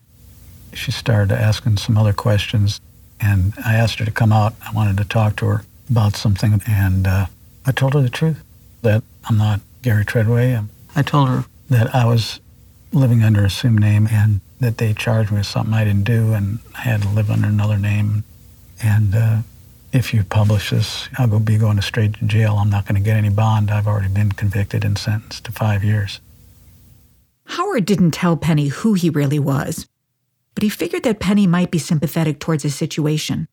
[0.74, 2.82] She started asking some other questions,
[3.22, 4.56] and I asked her to come out.
[4.68, 7.26] I wanted to talk to her about something, and uh,
[7.66, 8.44] I told her the truth
[8.82, 10.68] that I'm not Gary Tredway.
[10.96, 12.40] I told her that I was
[12.92, 16.34] living under an assumed name and that they charged me with something I didn't do,
[16.34, 18.24] and I had to live under another name.
[18.82, 19.38] And uh,
[19.92, 22.56] if you publish this, I'll go be going straight to jail.
[22.58, 23.72] I'm not going to get any bond.
[23.72, 26.20] I've already been convicted and sentenced to five years.
[27.46, 29.88] Howard didn't tell Penny who he really was,
[30.56, 33.48] but he figured that Penny might be sympathetic towards his situation.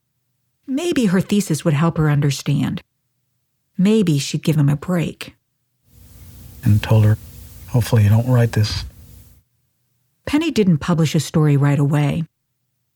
[0.74, 2.80] Maybe her thesis would help her understand.
[3.76, 5.34] Maybe she'd give him a break.
[6.64, 7.18] And told her,
[7.68, 8.84] hopefully you don't write this.
[10.24, 12.24] Penny didn't publish a story right away,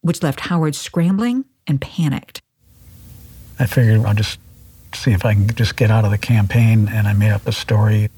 [0.00, 2.40] which left Howard scrambling and panicked.
[3.58, 4.38] I figured I'll just
[4.94, 7.52] see if I can just get out of the campaign, and I made up a
[7.52, 8.08] story.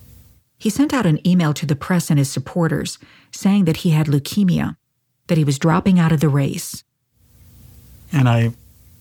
[0.57, 2.99] He sent out an email to the press and his supporters
[3.33, 4.77] saying that he had leukemia,
[5.27, 6.85] that he was dropping out of the race.
[8.13, 8.53] And I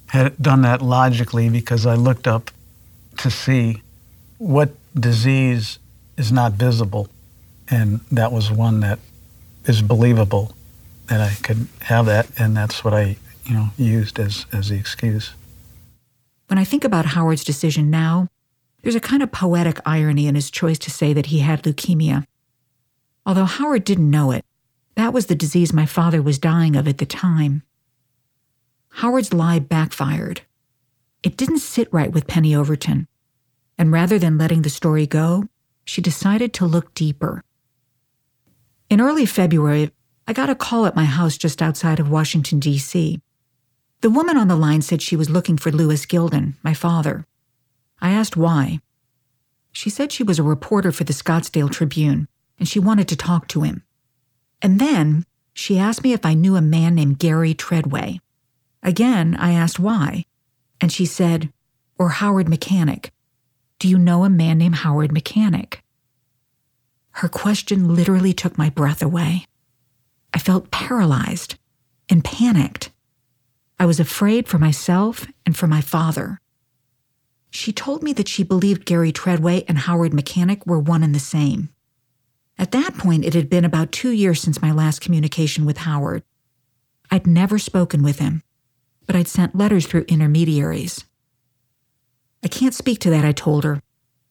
[0.07, 2.51] had done that logically because I looked up
[3.17, 3.81] to see
[4.37, 5.79] what disease
[6.17, 7.09] is not visible.
[7.69, 8.99] And that was one that
[9.65, 10.53] is believable
[11.07, 12.27] that I could have that.
[12.37, 15.33] And that's what I, you know, used as, as the excuse.
[16.47, 18.29] When I think about Howard's decision now,
[18.81, 22.25] there's a kind of poetic irony in his choice to say that he had leukemia.
[23.25, 24.45] Although Howard didn't know it,
[24.95, 27.63] that was the disease my father was dying of at the time.
[28.89, 30.41] Howard's lie backfired.
[31.23, 33.07] It didn't sit right with Penny Overton,
[33.77, 35.45] and rather than letting the story go,
[35.83, 37.43] she decided to look deeper.
[38.89, 39.91] In early February,
[40.27, 43.21] I got a call at my house just outside of Washington, D.C.
[44.01, 47.25] The woman on the line said she was looking for Lewis Gilden, my father.
[48.01, 48.79] I asked why.
[49.71, 52.27] She said she was a reporter for the Scottsdale Tribune
[52.59, 53.83] and she wanted to talk to him.
[54.61, 58.19] And then she asked me if I knew a man named Gary Tredway.
[58.83, 60.25] Again, I asked why,
[60.79, 61.51] and she said,
[61.97, 63.11] or Howard Mechanic.
[63.79, 65.83] Do you know a man named Howard Mechanic?
[67.11, 69.45] Her question literally took my breath away.
[70.33, 71.55] I felt paralyzed
[72.09, 72.91] and panicked.
[73.79, 76.39] I was afraid for myself and for my father.
[77.49, 81.19] She told me that she believed Gary Tredway and Howard Mechanic were one and the
[81.19, 81.69] same.
[82.57, 86.23] At that point, it had been about two years since my last communication with Howard.
[87.09, 88.43] I'd never spoken with him,
[89.07, 91.05] but I'd sent letters through intermediaries.
[92.43, 93.81] I can't speak to that, I told her.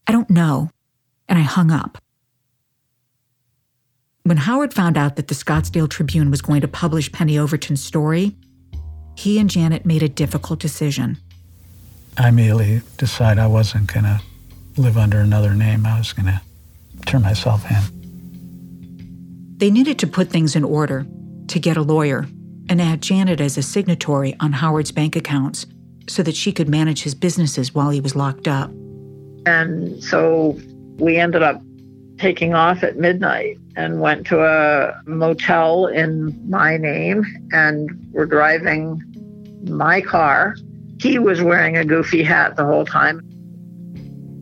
[0.07, 0.71] I don't know.
[1.29, 1.99] And I hung up.
[4.23, 8.37] When Howard found out that the Scottsdale Tribune was going to publish Penny Overton's story,
[9.17, 11.17] he and Janet made a difficult decision.
[12.19, 14.21] I immediately decided I wasn't going to
[14.77, 15.87] live under another name.
[15.87, 16.41] I was going to
[17.07, 19.57] turn myself in.
[19.59, 21.07] They needed to put things in order,
[21.49, 22.27] to get a lawyer,
[22.69, 25.67] and add Janet as a signatory on Howard's bank accounts
[26.09, 28.71] so that she could manage his businesses while he was locked up.
[29.47, 30.59] And so
[30.99, 31.61] we ended up
[32.19, 39.03] taking off at midnight and went to a motel in my name and were driving
[39.65, 40.57] my car.
[41.01, 43.21] He was wearing a goofy hat the whole time.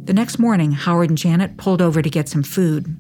[0.04, 2.94] The next morning, Howard and Janet pulled over to get some food.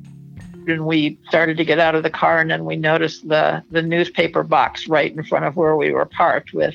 [0.68, 3.82] And we started to get out of the car, and then we noticed the, the
[3.82, 6.74] newspaper box right in front of where we were parked with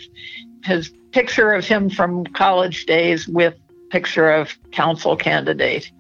[0.63, 3.55] his picture of him from college days with
[3.89, 5.91] picture of council candidate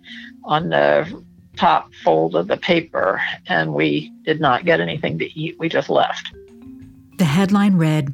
[0.43, 1.23] on the
[1.57, 5.57] top fold of the paper, and we did not get anything to eat.
[5.59, 6.31] We just left.
[7.17, 8.13] The headline read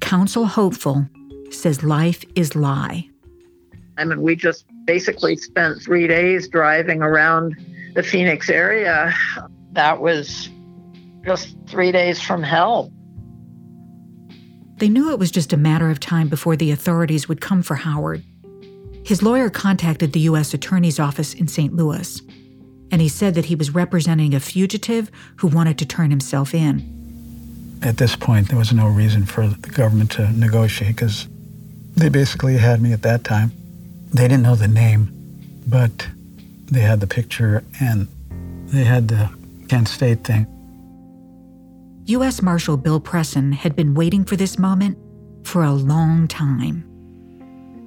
[0.00, 1.06] Council Hopeful
[1.50, 3.08] says life is lie.
[3.96, 7.54] I mean, we just basically spent three days driving around
[7.94, 9.14] the Phoenix area.
[9.72, 10.50] That was
[11.24, 12.92] just three days from hell.
[14.76, 17.76] They knew it was just a matter of time before the authorities would come for
[17.76, 18.24] Howard.
[19.04, 20.52] His lawyer contacted the U.S.
[20.54, 21.74] Attorney's Office in St.
[21.74, 22.20] Louis,
[22.90, 26.90] and he said that he was representing a fugitive who wanted to turn himself in.
[27.82, 31.28] at this point, there was no reason for the government to negotiate because
[31.96, 33.52] they basically had me at that time.
[34.12, 35.10] They didn't know the name,
[35.66, 36.08] but
[36.74, 38.08] they had the picture and
[38.66, 39.30] they had the
[39.68, 40.46] Kent State thing.
[42.06, 42.42] U.S.
[42.42, 44.98] Marshal Bill Presson had been waiting for this moment
[45.46, 46.90] for a long time.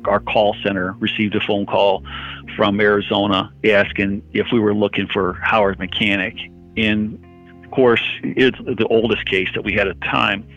[0.06, 2.04] Our call center received a phone call
[2.56, 6.36] from Arizona asking if we were looking for Howard Mechanic.
[6.78, 7.24] And
[7.66, 10.48] of course, it's the oldest case that we had at the time.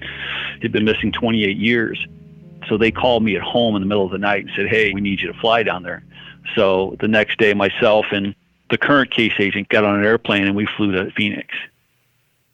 [0.62, 2.06] He'd been missing 28 years.
[2.68, 4.92] So they called me at home in the middle of the night and said, Hey,
[4.92, 6.02] we need you to fly down there.
[6.54, 8.34] So the next day, myself and
[8.70, 11.48] the current case agent got on an airplane and we flew to Phoenix.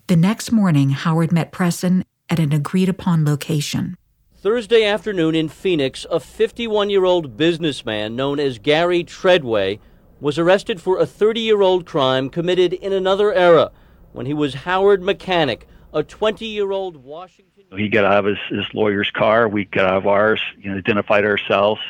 [0.07, 3.97] The next morning, Howard met Presson at an agreed upon location.
[4.35, 9.79] Thursday afternoon in Phoenix, a 51 year old businessman known as Gary Tredway
[10.21, 13.71] was arrested for a 30 year old crime committed in another era
[14.13, 17.64] when he was Howard Mechanic, a 20 year old Washington.
[17.76, 19.49] He got out of his, his lawyer's car.
[19.49, 21.80] We got out of ours, you know, identified ourselves.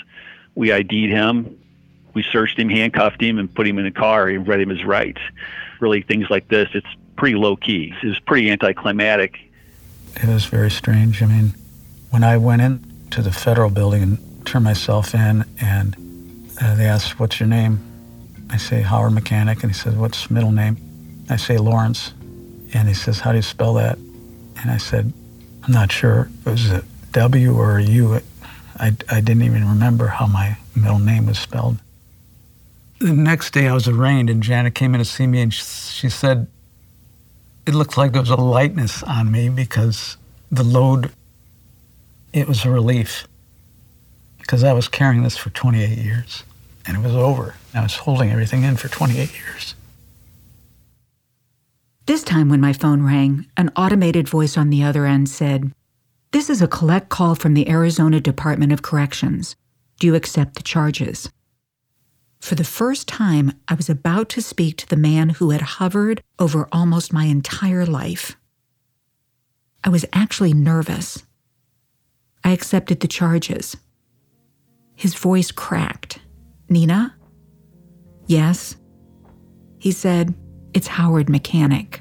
[0.55, 1.59] We ID'd him.
[2.15, 4.85] We searched him, handcuffed him, and put him in a car and read him his
[4.85, 5.21] rights.
[5.81, 6.87] Really, things like this, it's
[7.17, 7.93] pretty low key.
[8.03, 9.39] It was pretty anticlimactic.
[10.15, 11.23] It was very strange.
[11.23, 11.55] I mean,
[12.11, 16.87] when I went in to the federal building and turned myself in, and uh, they
[16.87, 17.81] asked, What's your name?
[18.51, 19.63] I say, Howard Mechanic.
[19.63, 20.79] And he said, What's middle name?
[21.29, 22.15] I say, Lawrence.
[22.77, 23.97] And he says, How do you spell that?
[24.61, 25.13] And I said,
[25.65, 26.31] I'm not sure.
[26.45, 28.21] It was a W or a U.
[28.79, 31.79] I, I didn't even remember how my middle name was spelled.
[32.99, 36.11] The next day I was arraigned, and Janet came in to see me, and she
[36.11, 36.49] said,
[37.67, 40.19] It looked like there was a lightness on me because
[40.51, 41.13] the load,
[42.33, 43.27] it was a relief.
[44.39, 46.45] Because I was carrying this for 28 years,
[46.87, 47.55] and it was over.
[47.73, 49.75] I was holding everything in for 28 years.
[52.17, 55.71] This time, when my phone rang, an automated voice on the other end said,
[56.33, 59.55] This is a collect call from the Arizona Department of Corrections.
[60.01, 61.31] Do you accept the charges?
[62.41, 66.23] For the first time, I was about to speak to the man who had hovered
[66.39, 68.35] over almost my entire life.
[69.85, 71.23] I was actually nervous.
[72.43, 73.77] I accepted the charges.
[74.95, 76.21] His voice cracked.
[76.71, 77.15] Nina?
[78.27, 78.75] Yes.
[79.79, 80.35] He said,
[80.73, 82.01] It's Howard Mechanic.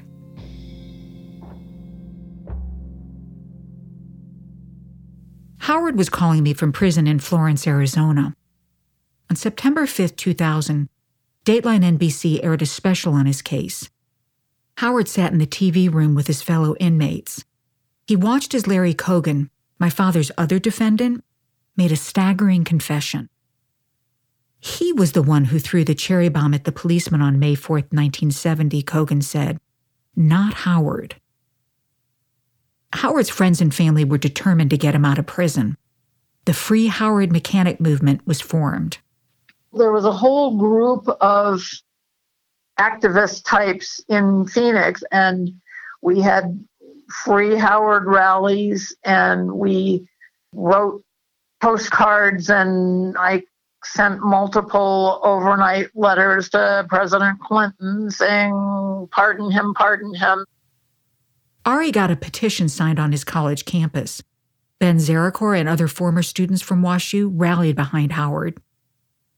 [5.66, 8.36] Howard was calling me from prison in Florence, Arizona.
[9.28, 10.88] On September 5, 2000,
[11.44, 13.90] Dateline NBC aired a special on his case.
[14.76, 17.44] Howard sat in the TV room with his fellow inmates.
[18.06, 19.50] He watched as Larry Cogan,
[19.80, 21.24] my father's other defendant,
[21.76, 23.28] made a staggering confession.
[24.60, 27.78] He was the one who threw the cherry bomb at the policeman on May 4,
[27.78, 29.58] 1970, Cogan said,
[30.14, 31.16] not Howard.
[32.96, 35.76] Howard's friends and family were determined to get him out of prison.
[36.44, 38.98] The Free Howard Mechanic movement was formed.
[39.72, 41.62] There was a whole group of
[42.78, 45.50] activist types in Phoenix, and
[46.02, 46.64] we had
[47.24, 50.08] free Howard rallies, and we
[50.52, 51.02] wrote
[51.60, 53.42] postcards, and I
[53.84, 60.44] sent multiple overnight letters to President Clinton saying, Pardon him, pardon him.
[61.66, 64.22] Ari got a petition signed on his college campus.
[64.78, 68.62] Ben Zaricor and other former students from WashU rallied behind Howard.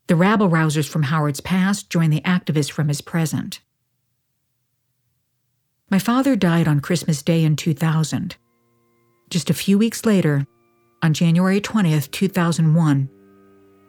[0.08, 3.60] The rabble rousers from Howard's past joined the activists from his present.
[5.90, 8.36] My father died on Christmas Day in 2000.
[9.30, 10.46] Just a few weeks later,
[11.02, 13.08] on January 20th, 2001,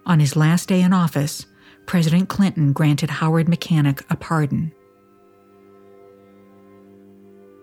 [0.06, 1.46] on his last day in office,
[1.86, 4.72] President Clinton granted Howard Mechanic a pardon.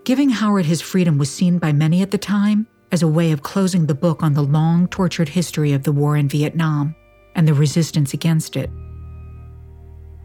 [0.07, 3.43] Giving Howard his freedom was seen by many at the time as a way of
[3.43, 6.95] closing the book on the long, tortured history of the war in Vietnam
[7.35, 8.71] and the resistance against it.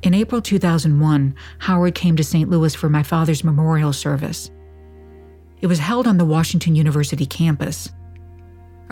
[0.03, 2.47] In April 2001, Howard came to St.
[2.47, 4.51] Louis for my father's memorial service.
[5.61, 7.89] It was held on the Washington University campus,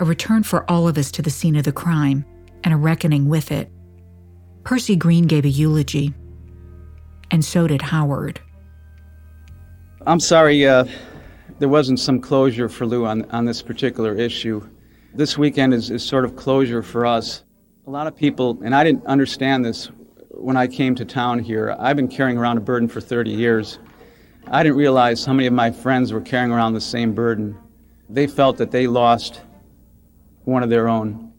[0.00, 2.24] a return for all of us to the scene of the crime
[2.64, 3.70] and a reckoning with it.
[4.64, 6.12] Percy Green gave a eulogy,
[7.30, 8.40] and so did Howard.
[10.06, 10.86] I'm sorry uh,
[11.58, 14.66] there wasn't some closure for Lou on, on this particular issue.
[15.12, 17.44] This weekend is, is sort of closure for us.
[17.86, 19.90] A lot of people, and I didn't understand this
[20.30, 21.76] when I came to town here.
[21.78, 23.78] I've been carrying around a burden for 30 years.
[24.46, 27.58] I didn't realize how many of my friends were carrying around the same burden.
[28.08, 29.42] They felt that they lost
[30.44, 31.34] one of their own.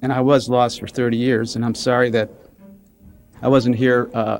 [0.00, 2.30] And I was lost for 30 years, and I'm sorry that
[3.42, 4.38] I wasn't here uh,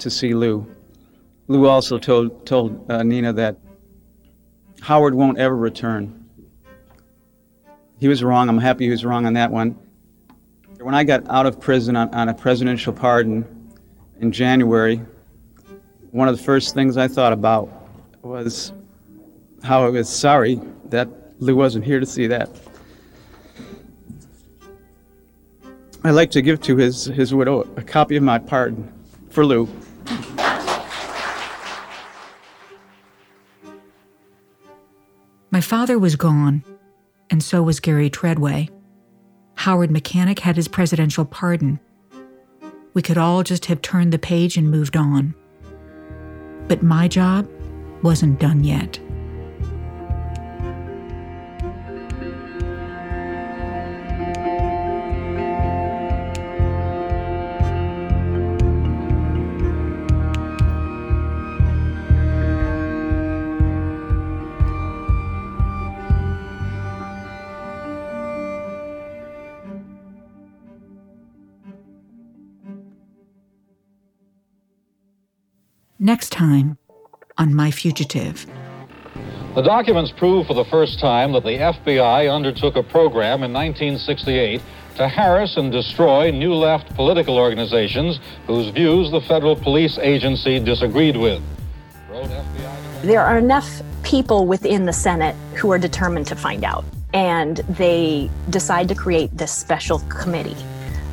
[0.00, 0.66] to see Lou.
[1.46, 3.58] Lou also told, told uh, Nina that
[4.80, 6.28] Howard won't ever return.
[7.98, 8.48] He was wrong.
[8.48, 9.78] I'm happy he was wrong on that one.
[10.80, 13.72] When I got out of prison on, on a presidential pardon
[14.20, 15.00] in January,
[16.10, 17.70] one of the first things I thought about
[18.22, 18.72] was
[19.62, 21.08] how I was sorry that
[21.40, 22.50] Lou wasn't here to see that.
[26.04, 28.92] I'd like to give to his, his widow a copy of my pardon
[29.30, 29.68] for Lou.
[35.54, 36.64] My father was gone,
[37.30, 38.70] and so was Gary Tredway.
[39.54, 41.78] Howard Mechanic had his presidential pardon.
[42.92, 45.32] We could all just have turned the page and moved on.
[46.66, 47.48] But my job
[48.02, 48.98] wasn't done yet.
[76.04, 76.76] Next time
[77.38, 78.44] on My Fugitive.
[79.54, 84.60] The documents prove for the first time that the FBI undertook a program in 1968
[84.96, 91.16] to harass and destroy New Left political organizations whose views the federal police agency disagreed
[91.16, 91.42] with.
[93.00, 96.84] There are enough people within the Senate who are determined to find out,
[97.14, 100.62] and they decide to create this special committee,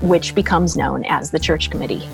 [0.01, 2.05] which becomes known as the Church Committee.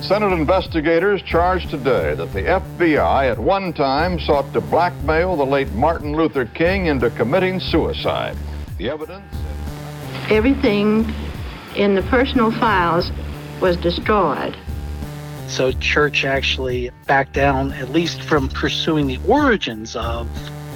[0.00, 5.72] Senate investigators charged today that the FBI at one time sought to blackmail the late
[5.72, 8.36] Martin Luther King into committing suicide.
[8.76, 9.24] The evidence.
[10.28, 11.10] Everything
[11.74, 13.10] in the personal files
[13.60, 14.56] was destroyed.
[15.48, 20.28] So, Church actually backed down, at least from pursuing the origins of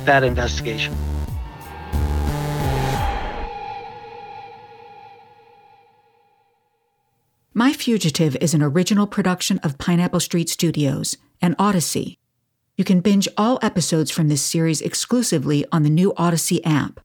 [0.05, 0.97] that investigation.
[7.59, 12.17] My Fugitive is an original production of Pineapple Street Studios and Audacy.
[12.77, 17.01] You can binge all episodes from this series exclusively on the new Audacy app.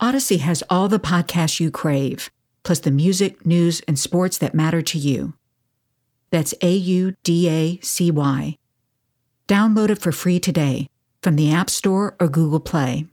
[0.00, 2.28] Audacy has all the podcasts you crave,
[2.64, 5.34] plus the music, news, and sports that matter to you.
[6.30, 8.58] That's A U D A C Y.
[9.46, 10.88] Download it for free today
[11.22, 13.06] from the App Store or Google Play.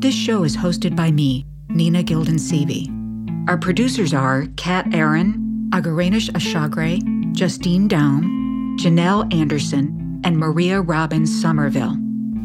[0.00, 3.48] This show is hosted by me, Nina Gilden.
[3.48, 7.00] Our producers are Kat Aaron, Agaranish Ashagre,
[7.32, 11.96] Justine Down, Janelle Anderson, and Maria Robbins Somerville,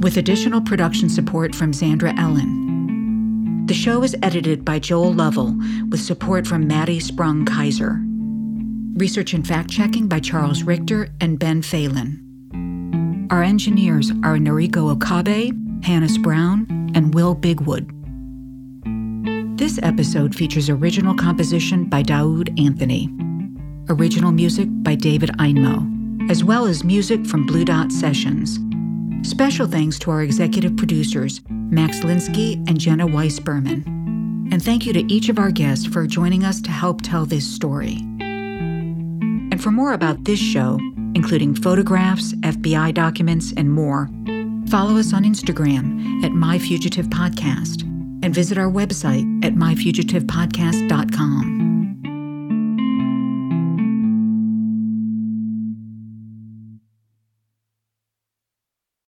[0.01, 3.65] with additional production support from Zandra Ellen.
[3.67, 5.55] The show is edited by Joel Lovell,
[5.89, 7.99] with support from Maddie Sprung Keyser.
[8.99, 13.27] Research and fact checking by Charles Richter and Ben Phelan.
[13.31, 15.51] Our engineers are Noriko Okabe,
[15.83, 17.94] Hannis Brown, and Will Bigwood.
[19.55, 23.09] This episode features original composition by Daoud Anthony,
[23.87, 28.59] original music by David Einmo, as well as music from Blue Dot Sessions.
[29.25, 34.49] Special thanks to our executive producers, Max Linsky and Jenna Weiss Berman.
[34.51, 37.47] And thank you to each of our guests for joining us to help tell this
[37.47, 37.99] story.
[38.19, 40.81] And for more about this show,
[41.15, 44.09] including photographs, FBI documents, and more,
[44.67, 47.89] follow us on Instagram at My Fugitive Podcast
[48.25, 51.64] and visit our website at myfugitivepodcast.com.